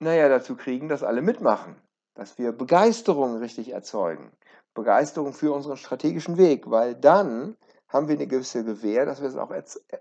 [0.00, 1.76] naja, dazu kriegen, dass alle mitmachen,
[2.14, 4.32] dass wir Begeisterung richtig erzeugen.
[4.74, 7.56] Begeisterung für unseren strategischen Weg, weil dann
[7.92, 9.52] haben wir eine gewisse Gewähr, dass wir, es auch,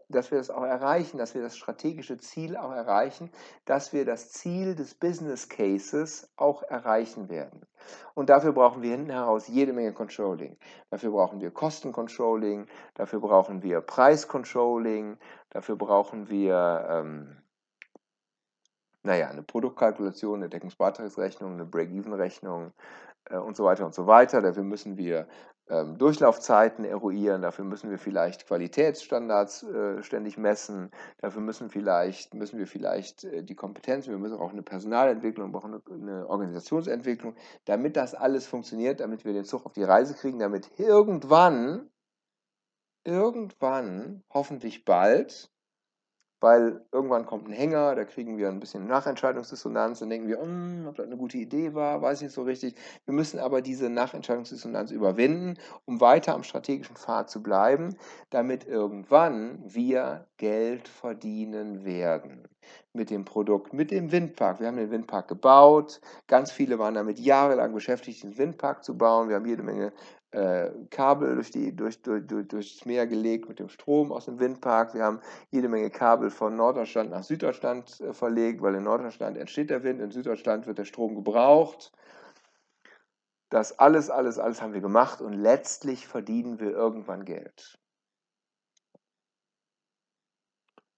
[0.08, 3.30] dass wir das auch erreichen, dass wir das strategische Ziel auch erreichen,
[3.66, 7.68] dass wir das Ziel des Business Cases auch erreichen werden.
[8.14, 10.58] Und dafür brauchen wir hinten heraus jede Menge Controlling.
[10.90, 15.18] Dafür brauchen wir Kostencontrolling, dafür brauchen wir Preiscontrolling,
[15.50, 17.42] dafür brauchen wir ähm,
[19.04, 22.74] naja, eine Produktkalkulation, eine Deckungsbeitragsrechnung, eine Break-Even-Rechnung,
[23.26, 24.42] äh, und so weiter und so weiter.
[24.42, 25.28] Dafür müssen wir
[25.70, 32.58] ähm, Durchlaufzeiten eruieren, dafür müssen wir vielleicht Qualitätsstandards äh, ständig messen, dafür müssen, vielleicht, müssen
[32.60, 37.36] wir vielleicht äh, die Kompetenzen, wir müssen auch eine Personalentwicklung, wir brauchen eine, eine Organisationsentwicklung,
[37.66, 41.90] damit das alles funktioniert, damit wir den Zug auf die Reise kriegen, damit irgendwann,
[43.04, 45.51] irgendwann, hoffentlich bald,
[46.42, 50.88] weil irgendwann kommt ein Hänger, da kriegen wir ein bisschen Nachentscheidungsdissonanz, dann denken wir, hm,
[50.90, 52.76] ob das eine gute Idee war, weiß ich nicht so richtig.
[53.06, 57.96] Wir müssen aber diese Nachentscheidungsdissonanz überwinden, um weiter am strategischen Pfad zu bleiben,
[58.32, 62.48] damit irgendwann wir Geld verdienen werden
[62.94, 64.60] mit dem Produkt, mit dem Windpark.
[64.60, 69.30] Wir haben den Windpark gebaut, ganz viele waren damit jahrelang beschäftigt, den Windpark zu bauen.
[69.30, 69.94] Wir haben jede Menge
[70.32, 74.40] äh, Kabel durch, die, durch, durch, durch, durchs Meer gelegt mit dem Strom aus dem
[74.40, 74.94] Windpark.
[74.94, 79.70] Wir haben jede Menge Kabel von Norddeutschland nach Süddeutschland äh, verlegt, weil in Norddeutschland entsteht
[79.70, 81.92] der Wind, in Süddeutschland wird der Strom gebraucht.
[83.50, 87.78] Das alles, alles, alles haben wir gemacht und letztlich verdienen wir irgendwann Geld.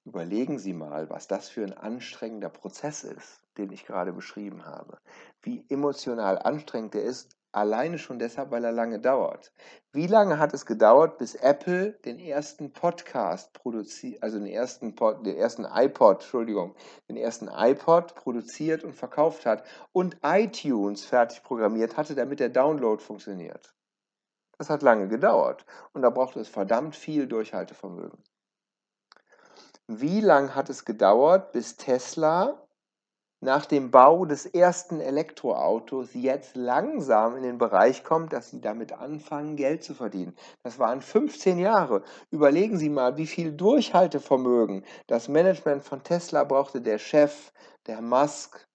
[0.06, 5.00] Überlegen Sie mal, was das für ein anstrengender Prozess ist, den ich gerade beschrieben habe.
[5.42, 9.54] Wie emotional anstrengend er ist, Alleine schon deshalb, weil er lange dauert.
[9.92, 15.24] Wie lange hat es gedauert, bis Apple den ersten Podcast produziert, also den ersten, Pod,
[15.24, 16.76] den ersten iPod, Entschuldigung,
[17.08, 23.02] den ersten iPod produziert und verkauft hat und iTunes fertig programmiert hatte, damit der Download
[23.02, 23.76] funktioniert?
[24.58, 25.64] Das hat lange gedauert
[25.94, 28.24] und da braucht es verdammt viel Durchhaltevermögen.
[29.86, 32.63] Wie lange hat es gedauert, bis Tesla
[33.44, 38.94] nach dem Bau des ersten Elektroautos jetzt langsam in den Bereich kommt, dass sie damit
[38.94, 40.36] anfangen, Geld zu verdienen.
[40.64, 42.04] Das waren 15 Jahre.
[42.32, 47.52] Überlegen Sie mal, wie viel Durchhaltevermögen das Management von Tesla brauchte, der Chef,
[47.86, 48.66] der Musk,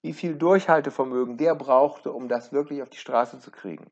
[0.00, 3.90] wie viel Durchhaltevermögen der brauchte, um das wirklich auf die Straße zu kriegen.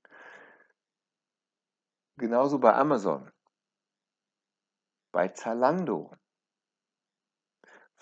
[2.16, 3.30] Genauso bei Amazon,
[5.12, 6.10] bei Zalando,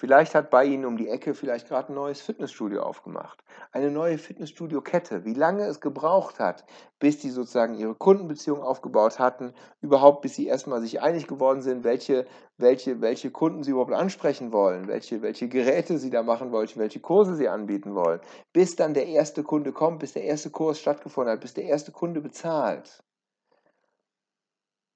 [0.01, 3.43] Vielleicht hat bei Ihnen um die Ecke vielleicht gerade ein neues Fitnessstudio aufgemacht.
[3.73, 5.25] Eine neue Fitnessstudio-Kette.
[5.25, 6.65] Wie lange es gebraucht hat,
[7.01, 11.83] bis die sozusagen ihre Kundenbeziehung aufgebaut hatten, überhaupt bis sie erstmal sich einig geworden sind,
[11.83, 12.27] welche,
[12.59, 17.01] welche, welche Kunden sie überhaupt ansprechen wollen, welche, welche Geräte sie da machen wollen, welche
[17.01, 18.21] Kurse sie anbieten wollen.
[18.53, 21.91] Bis dann der erste Kunde kommt, bis der erste Kurs stattgefunden hat, bis der erste
[21.91, 23.03] Kunde bezahlt.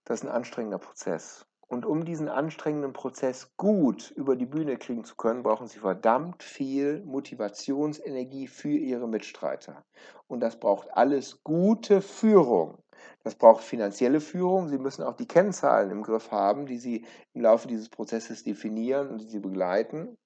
[0.04, 1.44] Das ist ein anstrengender Prozess.
[1.72, 6.42] Und um diesen anstrengenden Prozess gut über die Bühne kriegen zu können, brauchen Sie verdammt
[6.42, 9.82] viel Motivationsenergie für Ihre Mitstreiter.
[10.28, 12.76] Und das braucht alles gute Führung.
[13.24, 14.68] Das braucht finanzielle Führung.
[14.68, 19.08] Sie müssen auch die Kennzahlen im Griff haben, die Sie im Laufe dieses Prozesses definieren
[19.08, 20.18] und die Sie begleiten.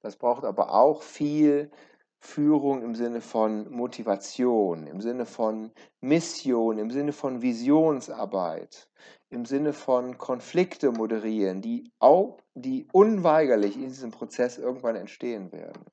[0.00, 1.70] Das braucht aber auch viel
[2.18, 8.88] Führung im Sinne von Motivation, im Sinne von Mission, im Sinne von Visionsarbeit,
[9.28, 15.84] im Sinne von Konflikte moderieren, die, auch, die unweigerlich in diesem Prozess irgendwann entstehen werden.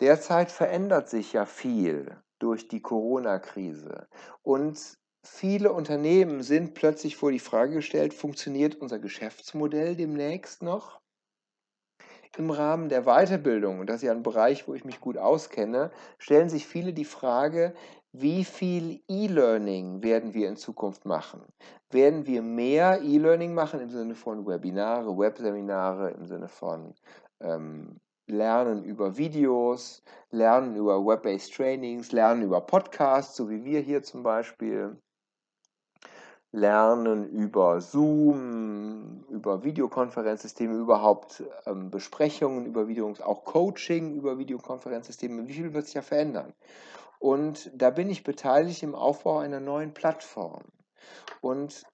[0.00, 4.08] Derzeit verändert sich ja viel durch die Corona-Krise
[4.42, 11.00] und viele Unternehmen sind plötzlich vor die Frage gestellt, funktioniert unser Geschäftsmodell demnächst noch?
[12.36, 15.92] Im Rahmen der Weiterbildung, und das ist ja ein Bereich, wo ich mich gut auskenne,
[16.18, 17.74] stellen sich viele die Frage,
[18.12, 21.42] wie viel E-Learning werden wir in Zukunft machen?
[21.90, 26.94] Werden wir mehr E-Learning machen im Sinne von Webinare, Webseminare, im Sinne von
[27.40, 34.02] ähm, Lernen über Videos, Lernen über Web-based Trainings, Lernen über Podcasts, so wie wir hier
[34.02, 35.00] zum Beispiel?
[36.54, 45.48] Lernen über Zoom, über Videokonferenzsysteme, überhaupt ähm, Besprechungen über Videos, auch Coaching über Videokonferenzsysteme.
[45.48, 46.52] Wie viel wird sich ja verändern?
[47.22, 50.64] Und da bin ich beteiligt im Aufbau einer neuen Plattform.
[51.40, 51.84] Und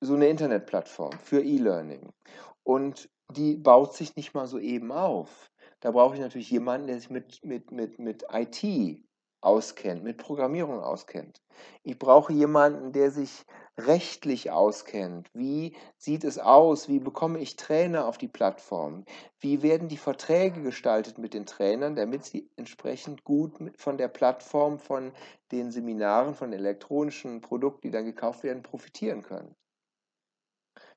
[0.00, 2.14] so eine Internetplattform für E-Learning.
[2.62, 5.50] Und die baut sich nicht mal so eben auf.
[5.80, 9.02] Da brauche ich natürlich jemanden, der sich mit, mit, mit, mit IT
[9.42, 11.42] auskennt, mit Programmierung auskennt.
[11.82, 13.44] Ich brauche jemanden, der sich
[13.78, 15.30] rechtlich auskennt.
[15.32, 16.88] Wie sieht es aus?
[16.88, 19.04] Wie bekomme ich Trainer auf die Plattform?
[19.38, 24.78] Wie werden die Verträge gestaltet mit den Trainern, damit sie entsprechend gut von der Plattform,
[24.78, 25.12] von
[25.52, 29.54] den Seminaren, von elektronischen Produkten, die dann gekauft werden, profitieren können?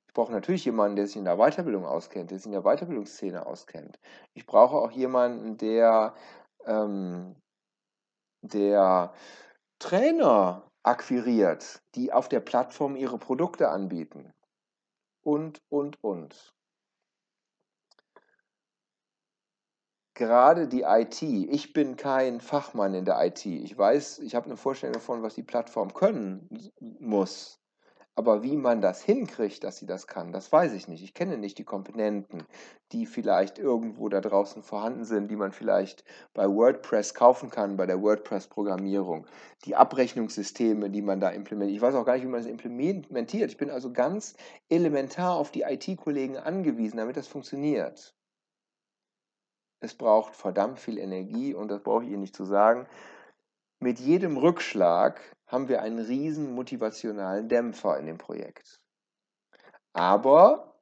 [0.07, 3.45] Ich brauche natürlich jemanden, der sich in der Weiterbildung auskennt, der sich in der Weiterbildungsszene
[3.45, 3.97] auskennt.
[4.33, 6.15] Ich brauche auch jemanden, der
[6.65, 7.35] ähm,
[8.41, 9.13] der
[9.79, 14.33] Trainer akquiriert, die auf der Plattform ihre Produkte anbieten.
[15.21, 16.55] Und, und, und.
[20.13, 21.21] Gerade die IT.
[21.21, 23.45] Ich bin kein Fachmann in der IT.
[23.45, 26.49] Ich weiß, ich habe eine Vorstellung davon, was die Plattform können
[26.99, 27.60] muss.
[28.15, 31.01] Aber wie man das hinkriegt, dass sie das kann, das weiß ich nicht.
[31.01, 32.43] Ich kenne nicht die Komponenten,
[32.91, 37.85] die vielleicht irgendwo da draußen vorhanden sind, die man vielleicht bei WordPress kaufen kann, bei
[37.85, 39.27] der WordPress-Programmierung.
[39.63, 41.77] Die Abrechnungssysteme, die man da implementiert.
[41.77, 43.49] Ich weiß auch gar nicht, wie man das implementiert.
[43.49, 44.35] Ich bin also ganz
[44.67, 48.13] elementar auf die IT-Kollegen angewiesen, damit das funktioniert.
[49.79, 52.87] Es braucht verdammt viel Energie und das brauche ich Ihnen nicht zu sagen.
[53.79, 55.19] Mit jedem Rückschlag
[55.51, 58.79] haben wir einen riesen motivationalen Dämpfer in dem Projekt.
[59.93, 60.79] Aber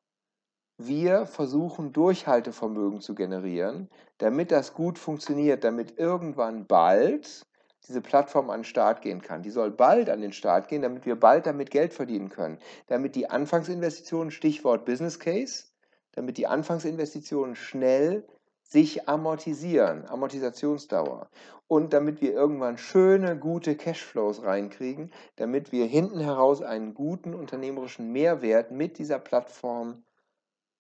[0.77, 7.45] wir versuchen Durchhaltevermögen zu generieren, damit das gut funktioniert, damit irgendwann bald
[7.88, 9.41] diese Plattform an den Start gehen kann.
[9.41, 12.60] Die soll bald an den Start gehen, damit wir bald damit Geld verdienen können.
[12.88, 15.65] Damit die Anfangsinvestitionen, Stichwort Business Case,
[16.12, 18.27] damit die Anfangsinvestitionen schnell
[18.69, 21.29] sich amortisieren, Amortisationsdauer.
[21.67, 28.12] Und damit wir irgendwann schöne, gute Cashflows reinkriegen, damit wir hinten heraus einen guten unternehmerischen
[28.12, 30.03] Mehrwert mit dieser Plattform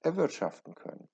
[0.01, 1.07] erwirtschaften können.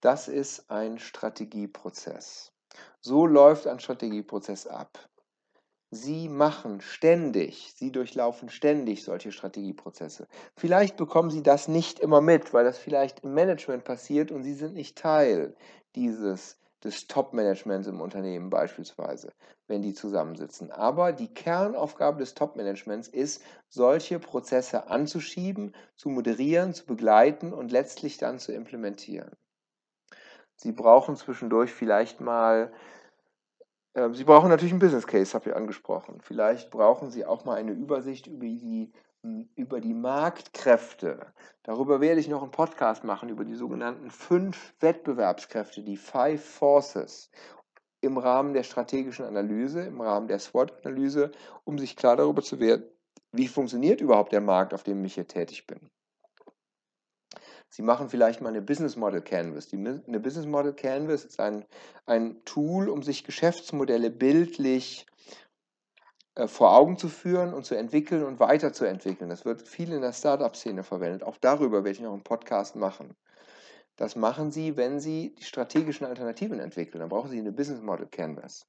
[0.00, 2.52] Das ist ein Strategieprozess.
[3.00, 4.98] So läuft ein Strategieprozess ab.
[5.94, 10.26] Sie machen ständig, Sie durchlaufen ständig solche Strategieprozesse.
[10.56, 14.54] Vielleicht bekommen Sie das nicht immer mit, weil das vielleicht im Management passiert und Sie
[14.54, 15.54] sind nicht Teil
[15.94, 19.32] dieses des Top-Managements im Unternehmen beispielsweise,
[19.66, 20.70] wenn die zusammensitzen.
[20.70, 28.18] Aber die Kernaufgabe des Top-Managements ist, solche Prozesse anzuschieben, zu moderieren, zu begleiten und letztlich
[28.18, 29.32] dann zu implementieren.
[30.56, 32.72] Sie brauchen zwischendurch vielleicht mal
[34.12, 36.20] Sie brauchen natürlich einen Business Case, habe ich angesprochen.
[36.20, 41.32] Vielleicht brauchen Sie auch mal eine Übersicht über die, hm, über die Marktkräfte.
[41.62, 47.30] Darüber werde ich noch einen Podcast machen, über die sogenannten fünf Wettbewerbskräfte, die Five Forces,
[48.00, 51.30] im Rahmen der strategischen Analyse, im Rahmen der SWOT-Analyse,
[51.64, 52.84] um sich klar darüber zu werden,
[53.32, 55.88] wie funktioniert überhaupt der Markt, auf dem ich hier tätig bin.
[57.68, 59.68] Sie machen vielleicht mal eine Business Model Canvas.
[59.68, 61.64] Die, eine Business Model Canvas ist ein,
[62.06, 65.06] ein Tool, um sich Geschäftsmodelle bildlich
[66.36, 69.30] äh, vor Augen zu führen und zu entwickeln und weiterzuentwickeln.
[69.30, 71.22] Das wird viel in der Startup-Szene verwendet.
[71.22, 73.16] Auch darüber werde ich noch einen Podcast machen.
[73.96, 77.00] Das machen Sie, wenn Sie die strategischen Alternativen entwickeln.
[77.00, 78.66] Dann brauchen Sie eine Business Model Canvas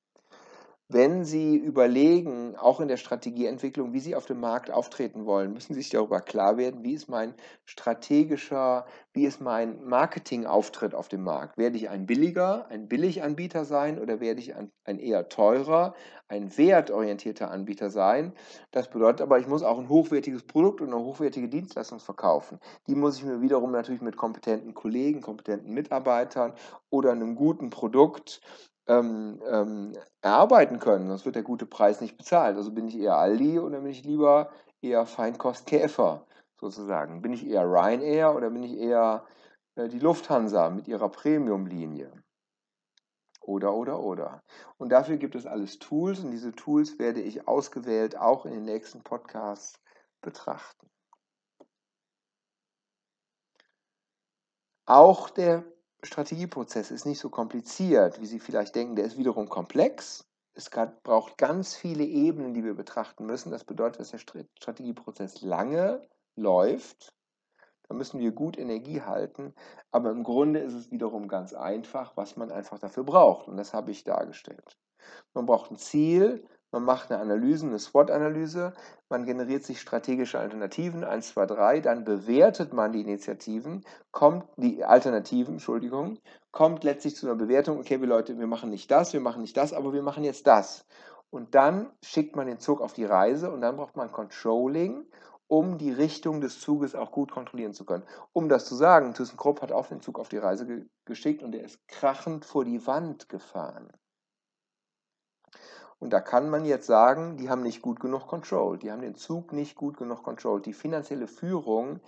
[0.88, 5.74] wenn Sie überlegen, auch in der Strategieentwicklung, wie Sie auf dem Markt auftreten wollen, müssen
[5.74, 7.34] Sie sich darüber klar werden, wie ist mein
[7.66, 11.58] strategischer, wie ist mein Marketingauftritt auf dem Markt?
[11.58, 15.96] Werde ich ein billiger, ein Billiganbieter sein oder werde ich ein, ein eher teurer,
[16.28, 18.34] ein wertorientierter Anbieter sein?
[18.70, 22.60] Das bedeutet aber, ich muss auch ein hochwertiges Produkt und eine hochwertige Dienstleistung verkaufen.
[22.86, 26.54] Die muss ich mir wiederum natürlich mit kompetenten Kollegen, kompetenten Mitarbeitern
[26.92, 28.42] oder einem guten Produkt
[28.88, 32.58] ähm, ähm, erarbeiten können, sonst wird der gute Preis nicht bezahlt.
[32.58, 36.26] Also bin ich eher Aldi oder bin ich lieber eher Feinkostkäfer
[36.60, 37.22] sozusagen?
[37.22, 39.26] Bin ich eher Ryanair oder bin ich eher
[39.76, 42.12] äh, die Lufthansa mit ihrer Premium-Linie?
[43.42, 44.44] Oder, oder, oder.
[44.78, 48.66] Und dafür gibt es alles Tools und diese Tools werde ich ausgewählt auch in den
[48.66, 49.80] nächsten Podcasts
[50.22, 50.90] betrachten.
[54.88, 55.64] Auch der
[56.06, 58.96] Strategieprozess ist nicht so kompliziert, wie Sie vielleicht denken.
[58.96, 60.26] Der ist wiederum komplex.
[60.54, 63.52] Es braucht ganz viele Ebenen, die wir betrachten müssen.
[63.52, 64.20] Das bedeutet, dass der
[64.56, 67.14] Strategieprozess lange läuft.
[67.88, 69.54] Da müssen wir gut Energie halten.
[69.92, 73.48] Aber im Grunde ist es wiederum ganz einfach, was man einfach dafür braucht.
[73.48, 74.78] Und das habe ich dargestellt.
[75.34, 78.74] Man braucht ein Ziel, man macht eine Analyse, eine SWOT-Analyse,
[79.10, 84.84] man generiert sich strategische Alternativen, 1, 2, 3, dann bewertet man die Initiativen, kommt die
[84.84, 86.20] Alternativen, Entschuldigung,
[86.52, 89.58] kommt letztlich zu einer Bewertung, okay, wir Leute, wir machen nicht das, wir machen nicht
[89.58, 90.86] das, aber wir machen jetzt das.
[91.30, 95.06] Und dann schickt man den Zug auf die Reise und dann braucht man Controlling,
[95.48, 98.04] um die Richtung des Zuges auch gut kontrollieren zu können.
[98.34, 101.54] Um das zu sagen, ThyssenKrupp hat auch den Zug auf die Reise ge geschickt und
[101.54, 103.92] er ist krachend vor die Wand gefahren.
[106.06, 109.16] Und da kann man jetzt sagen, die haben nicht gut genug controlled, die haben den
[109.16, 110.68] Zug nicht gut genug controlled.
[110.68, 112.00] Die finanzielle Führung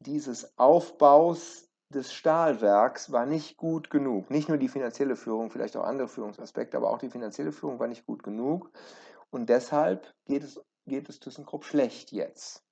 [0.00, 4.30] dieses Aufbaus des Stahlwerks war nicht gut genug.
[4.30, 7.86] Nicht nur die finanzielle Führung, vielleicht auch andere Führungsaspekte, aber auch die finanzielle Führung war
[7.86, 8.72] nicht gut genug.
[9.30, 12.64] Und deshalb geht es, geht es ThyssenKrupp schlecht jetzt.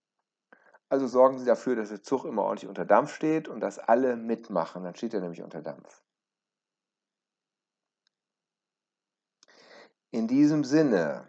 [0.89, 4.17] Also sorgen Sie dafür, dass der Zug immer ordentlich unter Dampf steht und dass alle
[4.17, 4.83] mitmachen.
[4.83, 6.04] Dann steht er nämlich unter Dampf.
[10.15, 11.27] In diesem Sinne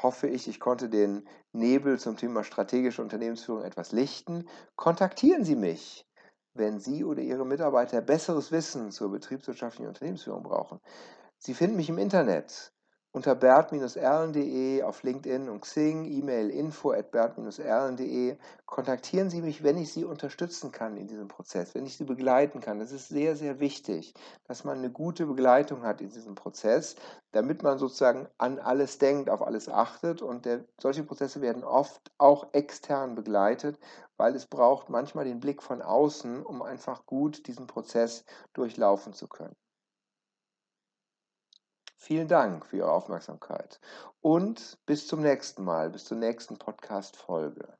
[0.00, 4.48] hoffe ich, ich konnte den Nebel zum Thema strategische Unternehmensführung etwas lichten.
[4.76, 6.06] Kontaktieren Sie mich,
[6.54, 10.78] wenn Sie oder Ihre Mitarbeiter besseres Wissen zur betriebswirtschaftlichen Unternehmensführung brauchen.
[11.38, 12.72] Sie finden mich im Internet
[13.16, 18.36] unter bert-erlen.de, auf LinkedIn und Xing, E-Mail info at bert-erlen.de.
[18.66, 22.60] Kontaktieren Sie mich, wenn ich Sie unterstützen kann in diesem Prozess, wenn ich Sie begleiten
[22.60, 22.78] kann.
[22.78, 24.12] Das ist sehr, sehr wichtig,
[24.46, 26.96] dass man eine gute Begleitung hat in diesem Prozess,
[27.32, 30.20] damit man sozusagen an alles denkt, auf alles achtet.
[30.20, 33.78] Und der, solche Prozesse werden oft auch extern begleitet,
[34.18, 39.26] weil es braucht manchmal den Blick von außen, um einfach gut diesen Prozess durchlaufen zu
[39.26, 39.56] können.
[41.98, 43.80] Vielen Dank für Ihre Aufmerksamkeit
[44.20, 47.76] und bis zum nächsten Mal, bis zur nächsten Podcast-Folge.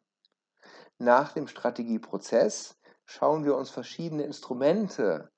[0.98, 5.30] Nach dem Strategieprozess schauen wir uns verschiedene Instrumente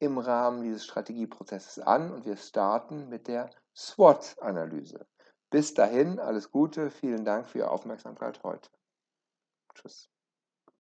[0.00, 5.06] im Rahmen dieses Strategieprozesses an und wir starten mit der SWOT-Analyse.
[5.50, 8.68] Bis dahin, alles Gute, vielen Dank für Ihre Aufmerksamkeit heute.
[9.74, 10.13] Tschüss.